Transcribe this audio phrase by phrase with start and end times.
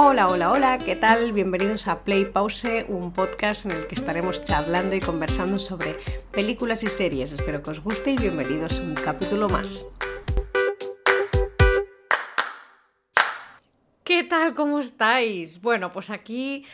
[0.00, 1.32] Hola, hola, hola, ¿qué tal?
[1.32, 5.96] Bienvenidos a Play Pause, un podcast en el que estaremos charlando y conversando sobre
[6.30, 7.32] películas y series.
[7.32, 9.86] Espero que os guste y bienvenidos a un capítulo más.
[14.04, 14.54] ¿Qué tal?
[14.54, 15.60] ¿Cómo estáis?
[15.60, 16.64] Bueno, pues aquí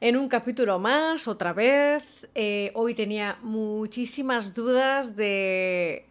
[0.00, 2.02] en un capítulo más, otra vez.
[2.34, 6.08] Eh, hoy tenía muchísimas dudas de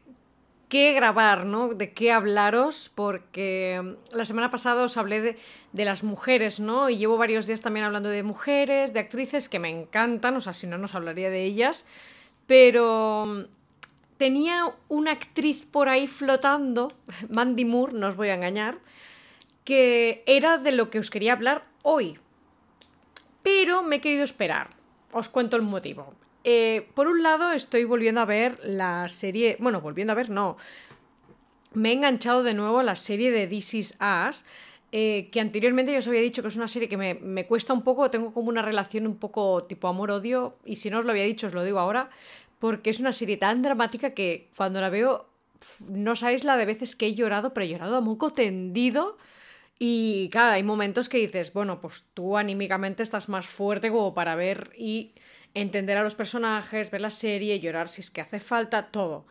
[0.70, 1.74] qué grabar, ¿no?
[1.74, 5.22] De qué hablaros, porque mm, la semana pasada os hablé
[5.74, 6.90] de, las mujeres, ¿no?
[6.90, 10.54] Y llevo varios días también hablando de mujeres, de actrices que me encantan, o sea,
[10.54, 11.86] si no, nos hablaría de ellas,
[12.48, 13.42] pero mm,
[14.18, 16.92] tenía una actriz por ahí flotando,
[17.30, 18.78] Mandy Moore, no os voy a engañar,
[19.64, 22.20] que era de lo que os quería hablar hoy.
[23.44, 24.70] Pero me he querido esperar.
[25.12, 26.14] Os cuento el motivo.
[26.48, 29.58] Eh, por un lado, estoy volviendo a ver la serie.
[29.60, 30.58] Bueno, volviendo a ver, no.
[31.74, 34.46] Me he enganchado de nuevo a la serie de This Is Us.
[34.92, 37.74] Eh, que anteriormente yo os había dicho que es una serie que me, me, cuesta
[37.74, 41.12] un poco, tengo como una relación un poco tipo amor-odio, y si no os lo
[41.12, 42.12] había dicho, os lo digo ahora,
[42.60, 45.26] porque es una serie tan dramática que cuando la veo,
[45.90, 49.18] no sabéis la de veces que he llorado, pero he llorado a moco tendido,
[49.80, 54.36] y claro, hay momentos que dices, bueno, pues tú anímicamente estás más fuerte como para
[54.36, 55.12] ver y
[55.56, 59.26] entender a los personajes, ver la serie, llorar si es que hace falta, todo.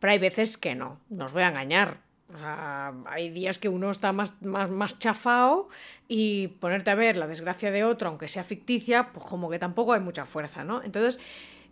[0.00, 1.98] Pero hay veces que no, no os voy a engañar.
[2.34, 5.68] O sea, hay días que uno está más, más, más chafado
[6.08, 9.92] y ponerte a ver la desgracia de otro, aunque sea ficticia, pues como que tampoco
[9.92, 10.82] hay mucha fuerza, ¿no?
[10.82, 11.20] Entonces,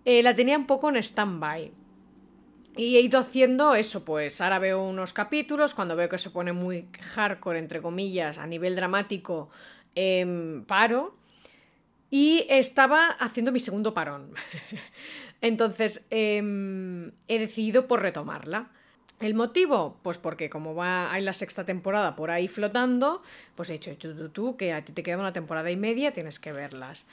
[0.05, 1.73] eh, la tenía un poco en stand-by.
[2.77, 6.53] Y he ido haciendo eso, pues ahora veo unos capítulos, cuando veo que se pone
[6.53, 9.51] muy hardcore, entre comillas, a nivel dramático,
[9.95, 11.18] eh, paro
[12.11, 14.33] y estaba haciendo mi segundo parón.
[15.41, 18.71] Entonces eh, he decidido por retomarla.
[19.21, 19.99] ¿El motivo?
[20.03, 23.23] Pues porque como va hay la sexta temporada por ahí flotando,
[23.57, 26.13] pues he dicho tú, tú, tú, que a ti te queda una temporada y media,
[26.13, 27.07] tienes que verlas.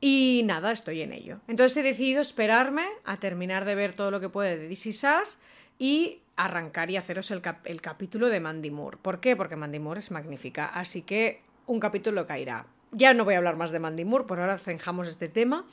[0.00, 1.40] Y nada, estoy en ello.
[1.48, 5.40] Entonces he decidido esperarme a terminar de ver todo lo que puede de DC Sass
[5.78, 8.96] y arrancar y haceros el, cap el capítulo de Mandy Moore.
[9.00, 9.36] ¿Por qué?
[9.36, 10.66] Porque Mandy Moore es magnífica.
[10.66, 14.38] Así que un capítulo caerá ya no voy a hablar más de Mandy Moore, por
[14.40, 15.64] ahora cenjamos este tema.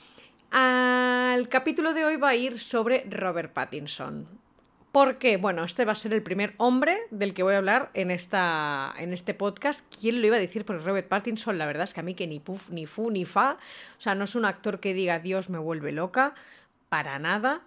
[0.52, 4.28] El capítulo de hoy va a ir sobre Robert Pattinson.
[4.92, 5.38] ¿Por qué?
[5.38, 8.96] Bueno, este va a ser el primer hombre del que voy a hablar en, esta,
[8.98, 9.86] en este podcast.
[10.00, 10.66] ¿Quién lo iba a decir?
[10.66, 13.26] Porque Robert Pattinson, la verdad es que a mí que ni puf, ni fu, ni
[13.26, 13.58] fa.
[13.98, 16.34] O sea, no es un actor que diga Dios me vuelve loca.
[16.90, 17.62] Para nada.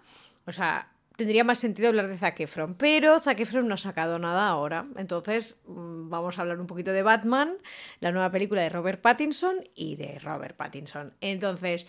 [0.45, 4.19] O sea, tendría más sentido hablar de Zac Efron, pero Zac Efron no ha sacado
[4.19, 4.87] nada ahora.
[4.97, 7.55] Entonces, mm, vamos a hablar un poquito de Batman,
[7.99, 11.13] la nueva película de Robert Pattinson y de Robert Pattinson.
[11.21, 11.87] Entonces,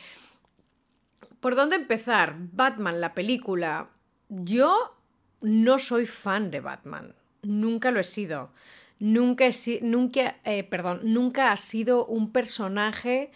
[1.41, 2.35] ¿por dónde empezar?
[2.39, 3.91] Batman, la película.
[4.29, 4.97] Yo
[5.41, 7.15] no soy fan de Batman.
[7.43, 8.51] Nunca lo he sido.
[8.99, 13.33] Nunca, he nunca, eh, perdón, nunca ha sido un personaje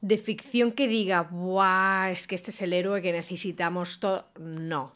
[0.00, 2.10] de ficción que diga, ¡buah!
[2.10, 4.28] Es que este es el héroe que necesitamos todo.
[4.38, 4.92] No,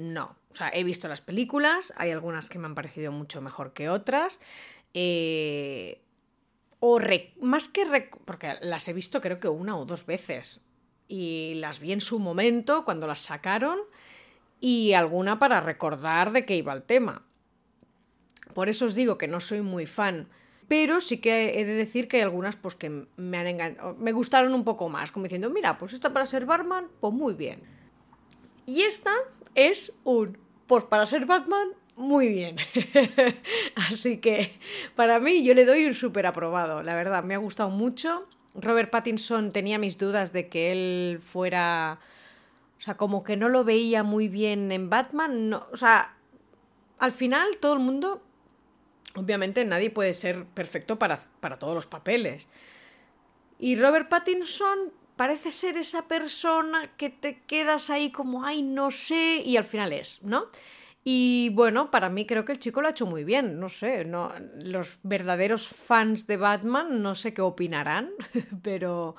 [0.00, 0.34] no.
[0.50, 3.90] O sea, he visto las películas, hay algunas que me han parecido mucho mejor que
[3.90, 4.40] otras.
[4.94, 6.00] Eh,
[6.80, 6.98] o
[7.40, 10.60] más que porque las he visto creo que una o dos veces.
[11.06, 13.78] Y las vi en su momento cuando las sacaron
[14.58, 17.26] y alguna para recordar de qué iba el tema.
[18.54, 20.28] Por eso os digo que no soy muy fan.
[20.66, 24.54] Pero sí que he de decir que hay algunas pues, que me han me gustaron
[24.54, 27.60] un poco más, como diciendo, mira, pues esta para ser Batman, pues muy bien.
[28.66, 29.12] Y esta
[29.54, 32.56] es un, pues para ser Batman, muy bien.
[33.74, 34.58] Así que
[34.94, 38.26] para mí yo le doy un súper aprobado, la verdad, me ha gustado mucho.
[38.54, 42.00] Robert Pattinson tenía mis dudas de que él fuera...
[42.78, 45.50] O sea, como que no lo veía muy bien en Batman.
[45.50, 46.16] No, o sea,
[46.98, 48.22] al final todo el mundo...
[49.14, 52.48] Obviamente nadie puede ser perfecto para, para todos los papeles.
[53.58, 59.42] Y Robert Pattinson parece ser esa persona que te quedas ahí como, ay, no sé,
[59.44, 60.46] y al final es, ¿no?
[61.04, 64.06] Y bueno, para mí creo que el chico lo ha hecho muy bien, no sé,
[64.06, 68.08] no, los verdaderos fans de Batman no sé qué opinarán,
[68.62, 69.14] pero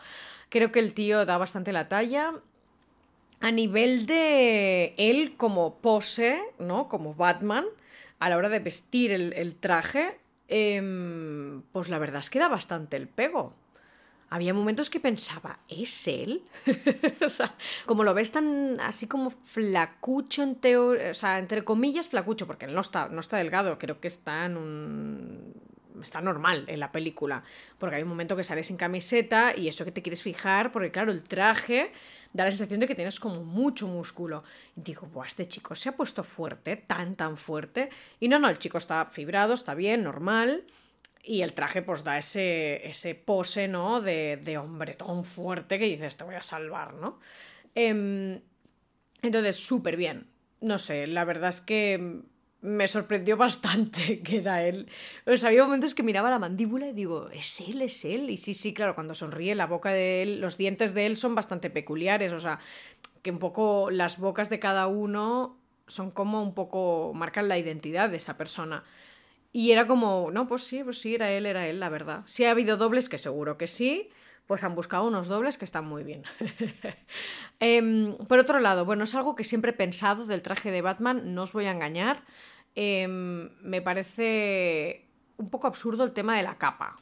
[0.49, 2.33] creo que el tío da bastante la talla.
[3.39, 6.89] A nivel de él como pose, ¿no?
[6.89, 7.65] Como Batman,
[8.17, 12.97] a la hora de vestir el, traje, eh, pues la verdad es que da bastante
[12.97, 13.60] el pego
[14.31, 16.43] había momentos que pensaba, ¿es él?
[17.25, 17.53] o sea,
[17.85, 22.73] como lo ves tan así como flacucho, en o sea, entre comillas flacucho, porque él
[22.73, 25.53] no está, no está delgado, creo que está en un...
[26.01, 27.43] Está normal en la película,
[27.77, 30.89] porque hay un momento que sale sin camiseta y eso que te quieres fijar, porque
[30.89, 31.91] claro, el traje
[32.31, 34.43] da la sensación de que tienes como mucho músculo.
[34.77, 37.89] Y digo, Buah, este chico se ha puesto fuerte, tan, tan fuerte.
[38.19, 40.63] Y no, no, el chico está fibrado, está bien, normal.
[41.23, 44.01] Y el traje pues da ese, ese pose, ¿no?
[44.01, 47.19] De, de hombretón fuerte que dices, te voy a salvar, ¿no?
[47.75, 48.41] Em,
[49.21, 50.27] entonces, súper bien.
[50.61, 52.23] No sé, la verdad es que
[52.61, 54.87] me sorprendió bastante que era él.
[55.25, 58.29] O sea, había momentos que miraba la mandíbula y digo, es él, es él.
[58.29, 61.35] Y sí, sí, claro, cuando sonríe, la boca de él, los dientes de él son
[61.35, 62.31] bastante peculiares.
[62.31, 62.59] O sea,
[63.21, 65.57] que un poco las bocas de cada uno
[65.87, 67.11] son como un poco.
[67.13, 68.83] marcan la identidad de esa persona.
[69.51, 72.23] Y era como, no, pues sí, pues sí, era él, era él, la verdad.
[72.25, 74.09] Si ha habido dobles, que seguro que sí
[74.51, 76.23] pues han buscado unos dobles que están muy bien.
[77.61, 81.33] Em, por otro lado, bueno, es algo que siempre he pensado del traje de Batman,
[81.33, 82.25] no os voy a engañar.
[82.75, 85.07] Em, me parece
[85.37, 86.99] un poco absurdo el tema de la capa.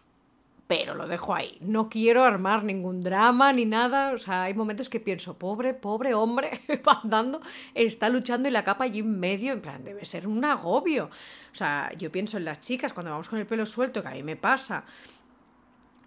[0.69, 1.57] Pero lo dejo ahí.
[1.62, 4.12] No quiero armar ningún drama ni nada.
[4.13, 7.42] O sea, hay momentos que pienso, pobre, pobre hombre, va andando,
[7.74, 9.51] está luchando y la capa allí en medio.
[9.51, 11.06] En plan, debe ser un agobio.
[11.51, 14.12] O sea, yo pienso en las chicas cuando vamos con el pelo suelto, que a
[14.12, 14.83] mí me pasa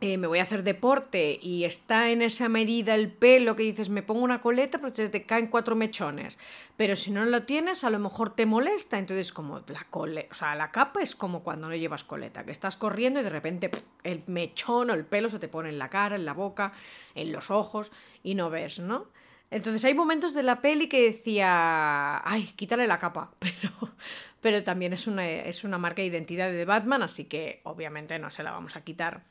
[0.04, 3.88] eh, me voy a hacer deporte y está en esa medida el pelo que dices,
[3.88, 6.40] me pongo una coleta, pero te, caen cuatro mechones.
[6.76, 8.98] Pero si no lo tienes, a lo mejor te molesta.
[8.98, 12.50] Entonces, como la cole, o sea, la capa es como cuando no llevas coleta, que
[12.50, 13.70] estás corriendo y de repente
[14.02, 16.72] el mechón o el pelo se te pone en la cara, en la boca,
[17.14, 17.92] en los ojos
[18.24, 19.06] y no ves, ¿no?
[19.52, 23.94] Entonces hay momentos de la peli que decía, ay, quítale la capa, pero,
[24.40, 28.30] pero también es una, es una marca de identidad de Batman, así que obviamente no
[28.30, 29.22] se la vamos a quitar.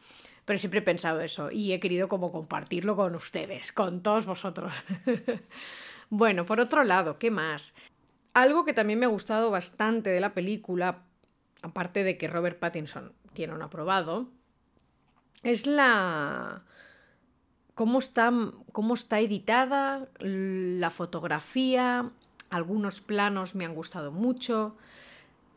[0.51, 4.73] Pero siempre he pensado eso y he querido como compartirlo con ustedes, con todos vosotros.
[6.09, 7.73] bueno, por otro lado, ¿qué más?
[8.33, 11.03] Algo que también me ha gustado bastante de la película,
[11.61, 14.27] aparte de que Robert Pattinson tiene un aprobado,
[15.41, 16.65] es la...
[17.73, 18.33] Cómo está,
[18.73, 22.11] cómo está editada, la fotografía,
[22.49, 24.75] algunos planos me han gustado mucho.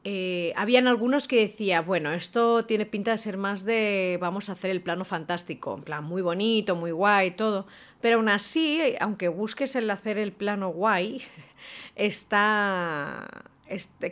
[0.07, 4.53] Eh, habían algunos que decía, bueno, esto tiene pinta de ser más de vamos a
[4.53, 7.67] hacer el plano fantástico, en plan muy bonito, muy guay, todo.
[8.03, 11.23] Pero aún así, aunque busques el hacer el plano guay,
[11.97, 13.45] está.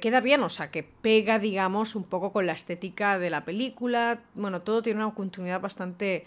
[0.00, 4.20] Queda bien, o sea, que pega, digamos, un poco con la estética de la película.
[4.34, 6.24] Bueno, todo tiene una continuidad bastante,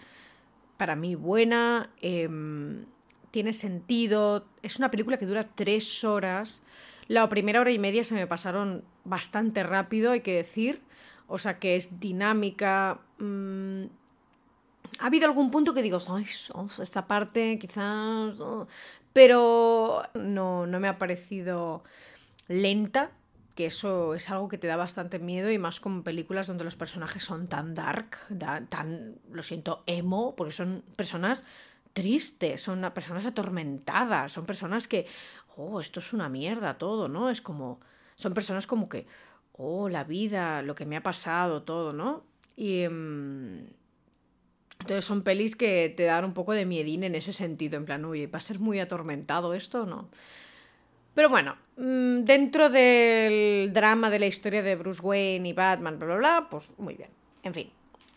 [0.78, 1.90] para mí, buena.
[2.02, 2.86] Em,
[3.32, 4.46] tiene sentido.
[4.62, 6.62] Es una película que dura tres horas.
[7.08, 10.82] La primera hora y media se me pasaron bastante rápido, hay que decir.
[11.28, 13.00] O sea que es dinámica.
[13.20, 13.86] Mm,
[15.00, 16.26] ha habido algún punto que digo, Ay,
[16.82, 18.36] esta parte quizás...
[19.14, 21.86] Pero no, no me ha parecido
[22.50, 23.12] lenta,
[23.56, 26.76] que eso es algo que te da bastante miedo y más con películas donde los
[26.76, 28.18] personajes son tan dark,
[28.70, 31.46] tan, lo siento, emo, porque son personas
[31.94, 35.08] tristes, son personas atormentadas, son personas que,
[35.58, 37.30] oh, esto es una mierda todo, ¿no?
[37.30, 37.80] Es como,
[38.16, 39.08] son personas como que,
[39.54, 42.24] oh, la vida, lo que me ha pasado, todo, ¿no?
[42.56, 42.82] Y...
[42.82, 43.68] Em,
[44.80, 48.06] entonces son pelis que te dan un poco de miedín en ese sentido, en plan,
[48.06, 50.10] uy, ¿va a ser muy atormentado esto o no?
[51.16, 56.08] Pero bueno, mm, dentro del drama de la historia de Bruce Wayne y Batman, bla,
[56.08, 57.10] bla, bla, pues muy bien.
[57.42, 57.72] En fin,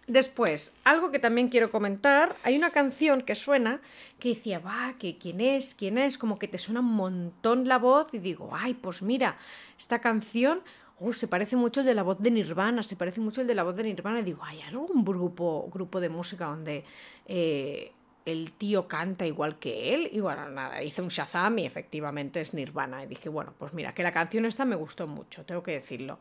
[0.08, 3.82] Después, algo que también quiero comentar, hay una canción que suena
[4.18, 7.78] que decía, va, que quién es, quién es, como que te suena un montón la
[7.78, 9.36] voz y digo, ay, pues mira,
[9.78, 10.62] esta canción,
[10.98, 13.54] oh, se parece mucho el de la voz de Nirvana, se parece mucho el de
[13.54, 16.84] la voz de Nirvana y digo, hay algún grupo, grupo de música donde
[17.26, 17.92] eh,
[18.24, 22.54] el tío canta igual que él y bueno, nada, hice un Shazam y efectivamente es
[22.54, 23.04] Nirvana.
[23.04, 26.18] Y dije, bueno, pues mira, que la canción esta me gustó mucho, tengo que decirlo.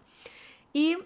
[0.74, 0.98] Y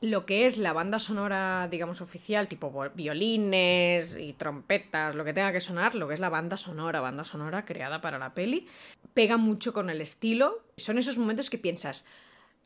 [0.00, 5.52] lo que es la banda sonora, digamos, oficial, tipo violines y trompetas, lo que tenga
[5.52, 8.68] que sonar, lo que es la banda sonora, banda sonora creada para la peli,
[9.14, 10.62] pega mucho con el estilo.
[10.76, 12.04] Son esos momentos que piensas,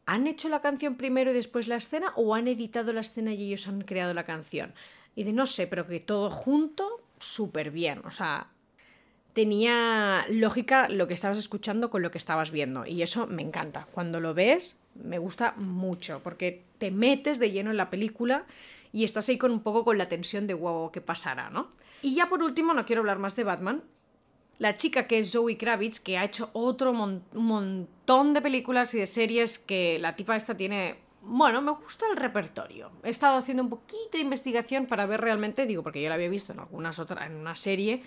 [0.05, 3.45] ¿han hecho la canción primero y después la escena o han editado la escena y
[3.45, 4.75] ellos han creado la canción?
[5.15, 8.03] Y de no sé, pero que todo junto, súper bien.
[8.05, 8.49] O sea,
[9.33, 12.87] tenía lógica lo que estabas escuchando con lo que estabas viendo.
[12.87, 13.87] Y eso me encanta.
[13.93, 18.45] Cuando lo ves, me gusta mucho, porque te metes de lleno en la película
[18.93, 21.69] y estás ahí con un poco con la tensión de wow, ¿qué pasará, no?
[22.03, 23.83] Y ya por último, no quiero hablar más de Batman.
[24.59, 29.07] La chica que es Zoe Kravitz, que ha hecho otro montón de películas y de
[29.07, 32.91] series que la tipa esta tiene bueno, me gusta el repertorio.
[33.05, 36.29] He estado haciendo un poquito de investigación para ver realmente, digo, porque yo la había
[36.29, 38.03] visto en algunas otras, en una serie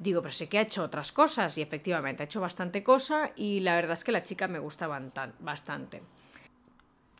[0.00, 3.60] digo, pero sé que ha hecho otras cosas y efectivamente ha hecho bastante cosa y
[3.60, 4.88] la verdad es que la chica me gusta
[5.38, 6.02] bastante.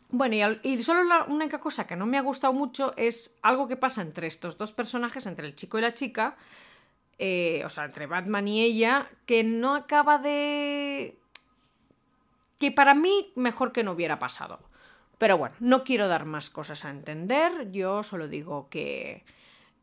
[0.09, 3.77] Bueno, y, solo la única cosa que no me ha gustado mucho es algo que
[3.77, 6.35] pasa entre estos dos personajes, entre el chico y la chica,
[7.19, 11.19] eh, o sea, entre Batman y ella, que no acaba de...
[12.57, 14.59] que para mí mejor que no hubiera pasado.
[15.19, 19.23] Pero bueno, no quiero dar más cosas a entender, yo solo digo que,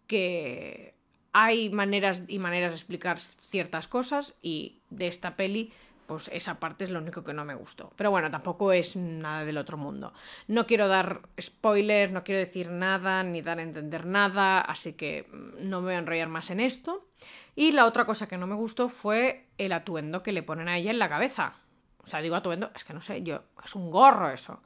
[0.08, 0.97] que
[1.32, 5.72] hay maneras y maneras de explicar ciertas cosas y de esta peli
[6.08, 7.92] pues esa parte es lo único que no me gustó.
[7.94, 10.14] Pero bueno, tampoco es nada del otro mundo.
[10.46, 15.28] No quiero dar spoilers, no quiero decir nada, ni dar a entender nada, así que
[15.30, 17.06] mm, no me voy a enrollar más en esto.
[17.54, 20.78] Y la otra cosa que no me gustó fue el atuendo que le ponen a
[20.78, 21.56] ella en la cabeza.
[22.02, 24.62] O sea, digo atuendo, es que no sé, yo, es un gorro eso.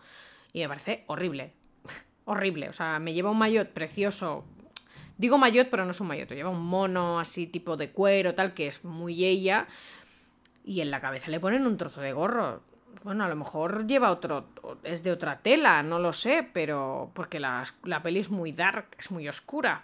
[0.52, 1.54] Y me parece horrible.
[2.24, 2.68] horrible.
[2.68, 4.44] O sea, me lleva un maillot precioso.
[5.18, 6.30] Digo maillot, pero no es un maillot.
[6.30, 9.66] Lleva un mono así tipo de cuero, tal, que es muy ella
[10.64, 12.62] y en la cabeza le ponen un trozo de gorro.
[13.04, 14.46] Bueno, a lo mejor lleva otro,
[14.84, 18.86] es de otra tela, no lo sé, pero porque la, la peli es muy dark,
[18.98, 19.82] es muy oscura.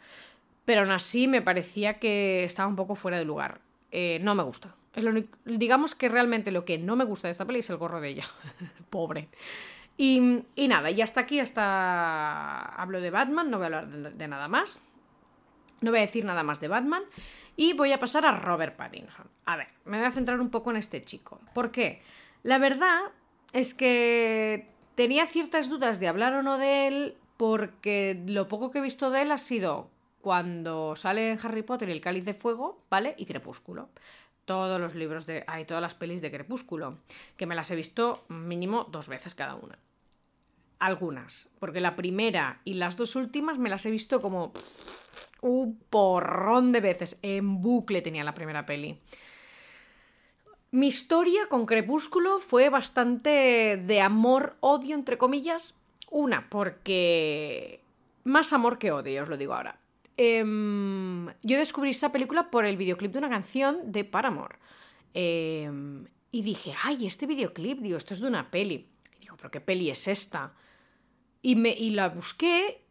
[0.65, 3.61] Pero aún así me parecía que estaba un poco fuera de lugar.
[3.91, 4.75] Eh, no me gusta.
[4.95, 5.13] Es lo
[5.45, 8.11] digamos que realmente lo que no me gusta de esta peli es el gorro de
[8.11, 8.25] ella.
[8.91, 9.29] Pobre.
[9.97, 14.29] Y, y, nada, y hasta aquí hasta hablo de Batman, no voy a hablar de
[14.29, 14.88] nada más.
[15.81, 17.03] No voy a decir nada más de Batman.
[17.57, 19.27] Y voy a pasar a Robert Pattinson.
[19.45, 21.41] A ver, me voy a centrar un poco en este chico.
[21.55, 22.03] ¿Por qué?
[22.45, 23.01] La verdad
[23.53, 28.79] es que tenía ciertas dudas de hablar o no de él porque lo poco que
[28.79, 33.15] he visto de él ha sido cuando sale Harry Potter el Cáliz de Fuego, ¿vale?
[33.17, 33.89] Y Crepúsculo.
[34.45, 35.45] Todos los libros de...
[35.47, 36.99] Hay todas las pelis de Crepúsculo,
[37.37, 39.79] que me las he visto mínimo dos veces cada una.
[40.79, 44.53] Algunas, porque la primera y las dos últimas me las he visto como
[45.41, 47.19] un porrón de veces.
[47.23, 48.99] En bucle tenía la primera peli.
[50.71, 55.75] Mi historia con Crepúsculo fue bastante de amor-odio, entre comillas.
[56.11, 57.81] Una, porque...
[58.25, 59.79] Más amor que odio, os lo digo ahora.
[60.19, 64.57] Em, yo descubrí esta película por el videoclip de una canción de Paramore.
[65.15, 68.89] Em, y dije, ay, este videoclip, digo, esto es de una peli.
[69.17, 70.53] Y digo, pero ¿qué peli es esta?
[71.41, 72.83] Y, me, y la busqué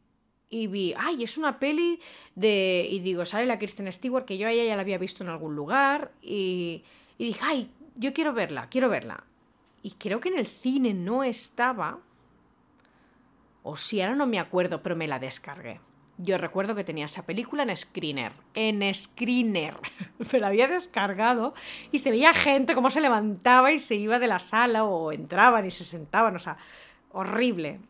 [0.50, 2.00] y vi, ay, es una peli
[2.36, 2.88] de...
[2.90, 5.30] Y digo, sale la Kristen Stewart, que yo a ella ya la había visto en
[5.30, 6.12] algún lugar.
[6.22, 6.84] Y,
[7.18, 9.24] y dije, ay, yo quiero verla, quiero verla.
[9.84, 12.00] Y creo que en el cine no estaba.
[13.64, 15.82] O si ahora no me acuerdo, pero me la descargué.
[16.18, 18.32] Yo recuerdo que tenía esa película en Screener.
[18.54, 19.76] En Screener.
[20.32, 21.54] me la había descargado
[21.92, 25.66] y se veía gente cómo se levantaba y se iba de la sala o entraban
[25.66, 26.36] y se sentaban.
[26.36, 26.58] O sea,
[27.12, 27.82] horrible.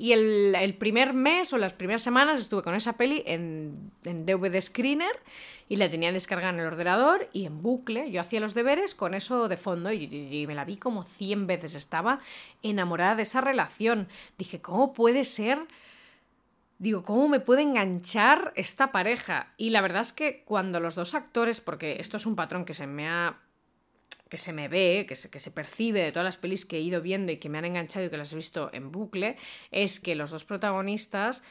[0.00, 4.60] Y el, primer mes o las primeras semanas estuve con esa peli en, en DVD
[4.60, 5.20] Screener
[5.68, 8.08] y la tenía descargada en el ordenador y en bucle.
[8.12, 11.48] Yo hacía los deberes con eso de fondo y, y, me la vi como 100
[11.48, 11.74] veces.
[11.74, 12.20] Estaba
[12.62, 14.06] enamorada de esa relación.
[14.38, 15.58] Dije, ¿cómo puede ser?
[16.78, 19.52] Digo, ¿cómo me puede enganchar esta pareja?
[19.56, 22.74] Y la verdad es que cuando los dos actores, porque esto es un patrón que
[22.74, 23.36] se me ha
[24.28, 26.80] que se me ve, que se, que se percibe de todas las pelis que he
[26.80, 29.36] ido viendo y que me han enganchado y que las he visto en bucle,
[29.70, 31.42] es que los dos protagonistas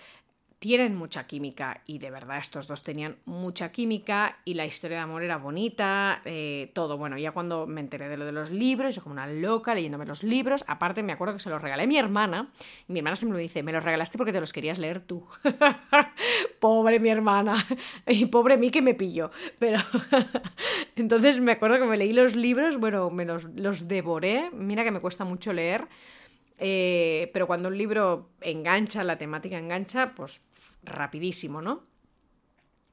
[0.60, 5.04] tienen mucha química y de verdad estos dos tenían mucha química y la historia de
[5.04, 6.98] amor era bonita, eh, todo.
[6.98, 10.06] Bueno, ya cuando me enteré de lo de los libros, yo como una loca leyéndome
[10.06, 12.50] los libros, aparte me acuerdo que se los regalé a mi hermana
[12.88, 15.28] y mi hermana se me dice, me los regalaste porque te los querías leer tú.
[16.60, 17.56] pobre mi hermana
[18.08, 19.30] y pobre mí que me pilló.
[19.60, 19.80] Pero
[20.96, 24.92] entonces me acuerdo que me leí los libros, bueno, me los, los devoré, mira que
[24.92, 25.88] me cuesta mucho leer.
[26.58, 30.42] Eh, pero cuando un libro engancha, la temática engancha, pues
[30.84, 31.84] rapidísimo, ¿no?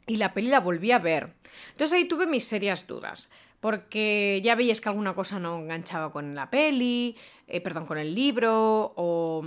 [0.06, 1.33] Y la peli la volví a ver.
[1.73, 3.30] Entonces ahí tuve mis serias dudas.
[3.61, 7.16] Porque ya veías que alguna cosa no enganchaba con la peli,
[7.49, 9.42] eh, perdón, con el libro, o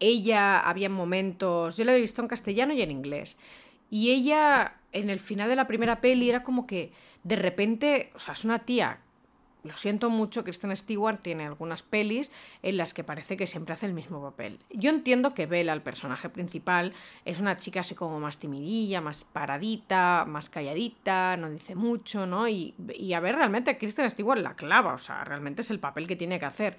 [0.00, 1.76] ella había momentos.
[1.76, 3.38] Yo la había visto en castellano y en inglés.
[3.88, 8.18] Y ella, en el final de la primera peli, era como que de repente, o
[8.18, 8.98] sea, es una tía
[9.62, 13.86] lo siento mucho, Kristen Stewart tiene algunas pelis en las que parece que siempre hace
[13.86, 14.58] el mismo papel.
[14.70, 16.92] Yo entiendo que Bella, el personaje principal,
[17.24, 22.48] es una chica así como más timidilla, más paradita, más calladita, no dice mucho, ¿no?
[22.48, 22.74] Y,
[23.14, 26.38] a ver, realmente Kristen Stewart la clava, o sea, realmente es el papel que tiene
[26.38, 26.76] que hacer.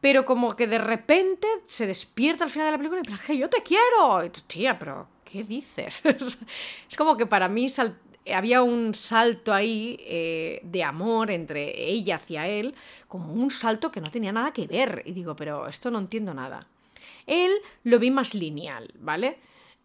[0.00, 3.48] Pero como que de repente se despierta al final de la película y dice, yo
[3.48, 4.24] te quiero.
[4.24, 6.04] Y tú, tía, pero ¿qué dices?
[6.04, 7.68] es como que para mí
[8.32, 12.74] había un salto ahí eh, de amor entre ella hacia él,
[13.08, 15.02] como un salto que no tenía nada que ver.
[15.06, 16.66] Y digo, pero esto no entiendo nada.
[17.26, 17.52] Él
[17.84, 19.38] lo vi más lineal, ¿vale?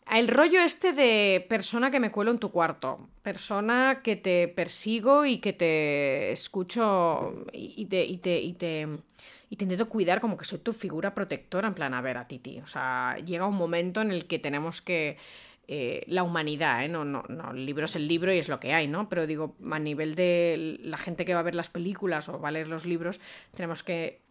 [0.09, 5.25] El rollo este de persona que me cuelo en tu cuarto, persona que te persigo
[5.25, 8.87] y que te escucho y, te, y, te, y, te,
[9.49, 12.27] y te intento cuidar como que soy tu figura protectora, en plan, a ver, a
[12.27, 12.59] Titi.
[12.61, 15.17] O sea, llega un momento en el que tenemos que
[15.67, 16.87] eh, la humanidad, ¿eh?
[16.87, 19.09] No, no, no, el libro es el libro y es lo que hay, ¿no?
[19.09, 22.49] Pero digo, a nivel de la gente que va a ver las películas o va
[22.49, 23.19] a leer los libros,
[23.51, 24.21] tenemos que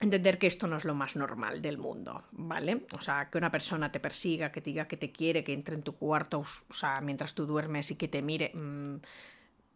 [0.00, 2.86] entender que esto no es lo más normal del mundo, ¿vale?
[2.92, 5.76] O sea, que una persona te persiga, que te diga que te quiere, que entre
[5.76, 8.96] en tu cuarto, o sea, mientras tú duermes y que te mire, mm,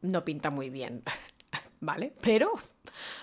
[0.03, 1.03] no pinta muy bien,
[1.81, 2.13] ¿vale?
[2.21, 2.53] Pero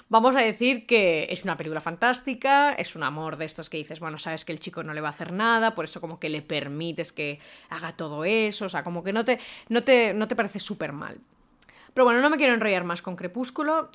[0.10, 4.00] vamos a decir que es una película fantástica, es un amor de estos que dices,
[4.00, 6.30] bueno, sabes que el chico no le va a hacer nada, por eso como que
[6.30, 10.28] le permites que haga todo eso, o sea, como que no te, no te, no
[10.28, 11.18] te parece súper mal.
[11.94, 13.90] Pero bueno, no me quiero enrollar más con Crepúsculo.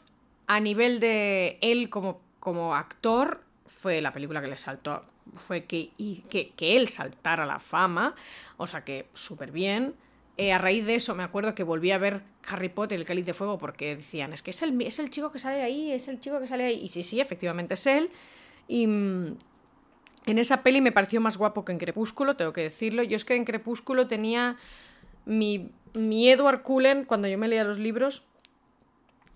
[0.46, 5.02] A nivel de él como como actor fue la película que le saltó,
[5.34, 8.14] fue que, y que, él saltara la fama,
[8.58, 9.94] o sea que súper bien.
[10.36, 13.24] Eh, a raíz de eso me acuerdo que volví a ver Harry Potter, el cáliz
[13.24, 16.08] de fuego, porque decían, es que es el, es el chico que sale ahí, es
[16.08, 16.80] el chico que sale ahí.
[16.82, 18.10] Y sí, sí, efectivamente es él.
[18.66, 19.36] Y mm,
[20.26, 23.02] en esa peli me pareció más guapo que en Crepúsculo, tengo que decirlo.
[23.02, 24.56] Yo es que en Crepúsculo tenía
[25.24, 28.24] mi, mi Edward Cullen, cuando yo me leía los libros,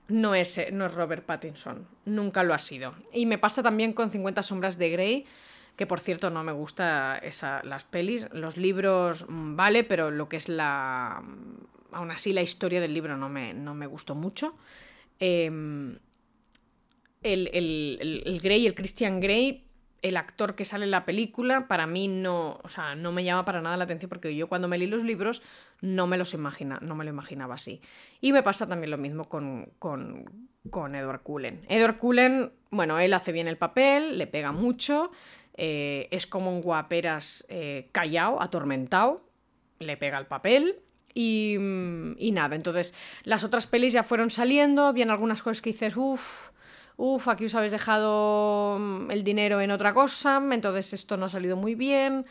[0.08, 2.94] no es, no es Robert Pattinson, nunca lo ha sido.
[3.12, 5.26] Y me pasa también con 50 sombras de Grey,
[5.78, 10.28] que por cierto no me gusta esa, las pelis, los libros mm, vale, pero lo
[10.28, 11.22] que es la...
[11.22, 14.56] Mm, aún así la historia del libro no me, no me gustó mucho.
[15.20, 15.96] Em,
[17.22, 19.68] el, el, el, Grey, el Christian Grey,
[20.02, 23.44] el actor que sale en la película, para mí no, o sea, no me llama
[23.44, 25.42] para nada la atención porque yo cuando me leí los libros
[25.80, 27.80] no me los imagina, no me lo imaginaba así.
[28.20, 31.64] Y me pasa también lo mismo con, con, con Edward Cullen.
[31.68, 35.12] Edward Cullen, bueno, él hace bien el papel, le pega mucho,
[35.58, 39.28] eh, es como un guaperas eh, callado, atormentado,
[39.78, 40.78] le pega el papel.
[41.14, 41.54] Y,
[42.18, 46.50] y nada, entonces las otras pelis ya fueron saliendo, habían algunas cosas que dices, uff,
[47.00, 51.30] Uf, aquí os habéis dejado mm, el dinero en otra cosa, entonces esto no ha
[51.30, 52.26] salido muy bien.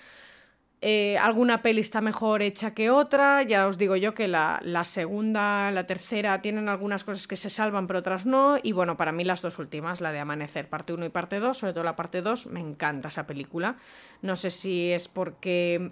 [0.79, 3.43] Eh, alguna peli está mejor hecha que otra.
[3.43, 7.49] Ya os digo yo que la, la, segunda, la tercera tienen algunas cosas que se
[7.49, 8.57] salvan, pero otras no.
[8.61, 11.57] Y bueno, para mí las dos últimas, la de Amanecer, parte 1 y parte 2,
[11.57, 13.77] sobre todo la parte 2, me encanta esa película.
[14.21, 15.91] No sé si es porque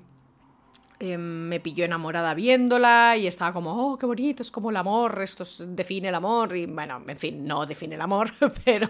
[0.98, 5.22] Em, me pilló enamorada viéndola y estaba como, oh, qué bonito, es como el amor,
[5.22, 8.32] esto define el amor y bueno, en fin, no define el amor,
[8.66, 8.90] pero,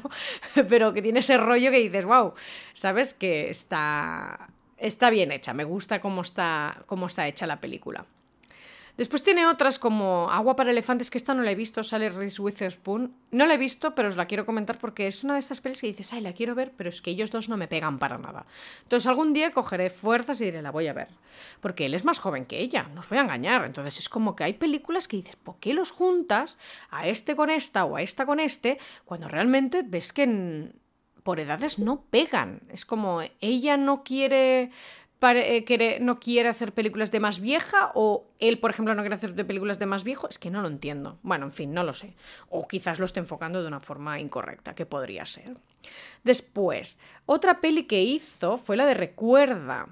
[0.70, 2.34] pero que tiene ese rollo que dices, wow,
[2.74, 3.16] ¿sabes?
[3.16, 8.06] Que está, está bien hecha, me gusta cómo está, cómo está hecha la película.
[8.98, 12.42] Después tiene otras como Agua para elefantes, que esta no la he visto, sale Reese
[12.42, 13.14] Witherspoon.
[13.32, 15.82] No la he visto, pero os la quiero comentar porque es una de estas pelis
[15.82, 18.18] que dices, ay, la quiero ver, pero es que ellos dos no me pegan para
[18.18, 18.46] nada.
[18.84, 21.10] Entonces algún día cogeré fuerzas y diré, la voy a ver.
[21.60, 23.66] Porque él es más joven que ella, no os voy a engañar.
[23.66, 26.58] Entonces es como que hay películas que dices, ¿por qué los juntas
[26.90, 28.78] a este con esta o a esta con este?
[29.04, 30.72] Cuando realmente ves que
[31.26, 32.62] por edades no pegan.
[32.70, 34.70] Es como ella no quiere
[35.24, 39.34] eh, no quiere hacer películas de más vieja o él, por ejemplo, no quiere hacer
[39.34, 41.18] películas de más viejo, es que no lo entiendo.
[41.24, 42.14] Bueno, en fin, no lo sé.
[42.50, 45.58] O quizás lo esté enfocando de una forma incorrecta, que podría ser.
[46.24, 49.88] Después, otra peli que hizo fue la de Recuerda.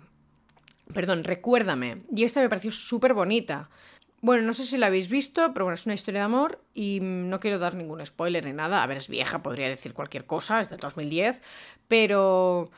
[0.93, 2.03] Perdón, Recuérdame.
[2.15, 3.71] Y esta me pareció súper bonita.
[4.23, 6.99] Bueno, no sé si la habéis visto, pero bueno, es una historia de amor y
[7.01, 8.81] no quiero dar ningún spoiler ni nada.
[8.81, 11.41] A ver, es vieja, podría decir cualquier cosa, es del 2010,
[11.89, 12.71] pero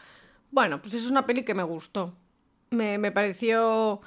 [0.50, 2.16] bueno, pues es una peli que me gustó.
[2.72, 4.02] Me, pareció...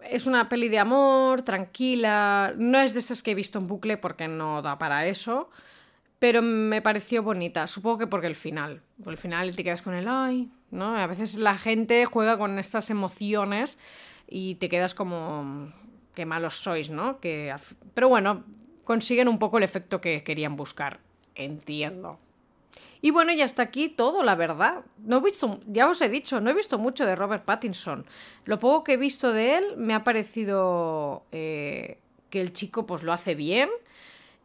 [0.00, 2.52] Es una peli de amor, tranquila.
[2.56, 5.50] No es de estas que he visto en bucle porque no da para eso.
[6.18, 7.68] Pero me pareció bonita.
[7.68, 8.82] Supongo que porque el final.
[9.04, 10.96] Por el final te quedas con el ay, ¿no?
[10.96, 13.78] A veces la gente juega con estas emociones
[14.26, 15.72] y te quedas como.
[16.14, 17.20] Qué malos sois, ¿no?
[17.20, 17.54] Que...
[17.94, 18.44] Pero bueno,
[18.84, 21.00] consiguen un poco el efecto que querían buscar.
[21.34, 22.18] Entiendo.
[23.00, 24.84] Y bueno, y hasta aquí todo, la verdad.
[24.98, 28.06] No he visto, ya os he dicho, no he visto mucho de Robert Pattinson.
[28.44, 31.98] Lo poco que he visto de él me ha parecido eh,
[32.30, 33.70] que el chico pues lo hace bien.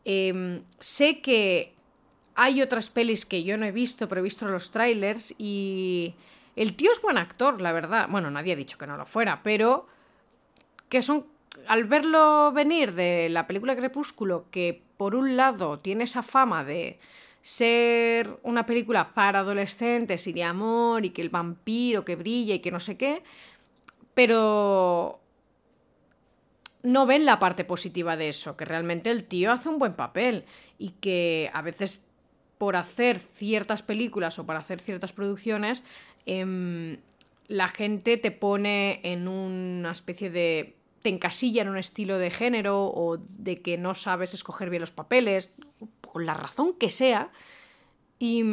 [0.06, 1.74] Em, sé que
[2.34, 6.16] hay otras pelis que yo no he visto, pero he visto los trailers y
[6.56, 8.08] el tío es buen actor, la verdad.
[8.10, 9.88] Bueno, nadie ha dicho que no lo fuera, pero
[10.90, 11.28] que son
[11.68, 17.00] al verlo venir de la película Crepúsculo, que por un lado tiene esa fama de
[17.42, 22.60] ser una película para adolescentes y de amor y que el vampiro que brilla y
[22.60, 23.24] que no sé qué,
[24.14, 25.20] pero
[26.84, 30.46] no ven la parte positiva de eso, que realmente el tío hace un buen papel
[30.78, 32.06] y que a veces
[32.58, 35.84] por hacer ciertas películas o para hacer ciertas producciones,
[36.26, 36.98] em,
[37.48, 40.76] la gente te pone en una especie de...
[41.08, 44.92] te encasilla en un estilo de género o de que no sabes escoger bien los
[44.92, 45.54] papeles,
[46.16, 47.32] la razón que sea.
[48.20, 48.44] Y,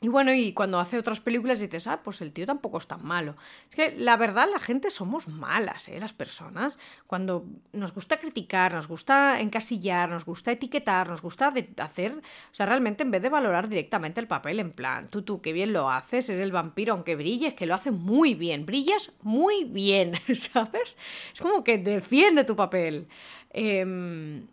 [0.00, 3.04] Y bueno, y cuando hace otras películas dices, ah, pues el tío tampoco es tan
[3.04, 3.34] malo.
[3.68, 5.98] Es que la verdad, la gente somos malas, ¿eh?
[5.98, 6.78] Las personas.
[7.08, 12.12] Cuando nos gusta criticar, nos gusta encasillar, nos gusta etiquetar, nos gusta hacer.
[12.12, 15.52] O sea, realmente en vez de valorar directamente el papel, en plan, tú, tú, qué
[15.52, 18.66] bien lo haces, es el vampiro, aunque brilles, que lo hace muy bien.
[18.66, 20.96] Brillas muy bien, ¿sabes?
[21.32, 23.08] Es como que defiende tu papel.
[23.50, 24.46] Em,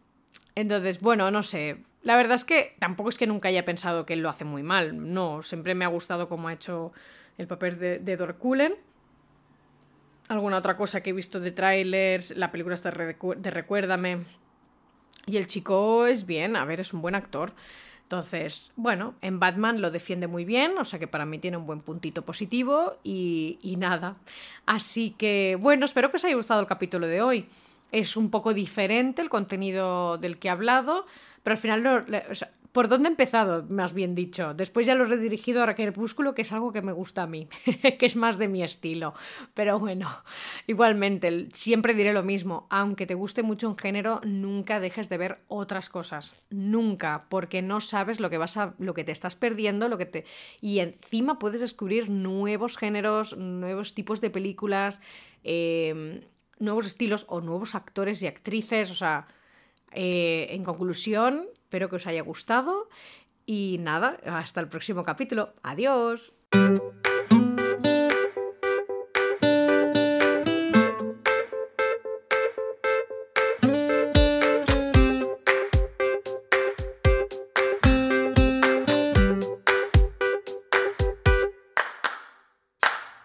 [0.56, 4.14] entonces, bueno, no sé la verdad es que tampoco es que nunca haya pensado que
[4.14, 5.12] él lo hace muy mal.
[5.12, 6.94] No, siempre me ha gustado cómo ha hecho
[7.40, 8.76] el papel de, de Dorkulen.
[10.28, 14.20] Alguna otra cosa que he visto de trailers, la película está de Recuérdame.
[15.26, 17.54] Y el chico es bien, a ver, es un buen actor.
[18.04, 21.66] Entonces, bueno, en Batman lo defiende muy bien, o sea que para mí tiene un
[21.66, 24.18] buen puntito positivo y, y nada.
[24.68, 27.50] Así que, bueno, espero que os haya gustado el capítulo de hoy.
[27.92, 31.06] Es un poco diferente el contenido del que he hablado,
[31.44, 32.06] pero al final,
[32.76, 33.66] ¿por dónde he empezado?
[33.70, 34.54] Más bien dicho.
[34.54, 37.48] Después ya lo he redirigido a Crepúsculo, que es algo que me gusta a mí,
[38.00, 39.14] que es más de mi estilo.
[39.54, 40.10] Pero bueno,
[40.68, 42.68] igualmente, siempre diré lo mismo.
[42.70, 46.36] Aunque te guste mucho un género, nunca dejes de ver otras cosas.
[46.50, 50.08] Nunca, porque no sabes lo que vas a, lo que te estás perdiendo, lo que
[50.08, 50.26] te.
[50.60, 55.00] Y encima puedes descubrir nuevos géneros, nuevos tipos de películas.
[55.46, 56.22] Em,
[56.60, 59.28] nuevos estilos o nuevos actores y actrices, o sea,
[59.92, 62.90] eh, en conclusión, espero que os haya gustado
[63.46, 65.54] y nada, hasta el próximo capítulo.
[65.64, 66.36] Adiós.